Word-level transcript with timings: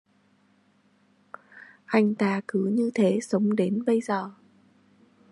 Anh 1.85 2.15
ta 2.15 2.41
cứ 2.47 2.65
như 2.73 2.91
thế 2.95 3.19
sống 3.21 3.55
đến 3.55 3.83
bây 3.85 4.01
giờ 4.01 4.31